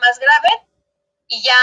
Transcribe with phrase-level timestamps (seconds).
[0.00, 0.66] más grave
[1.28, 1.56] y ya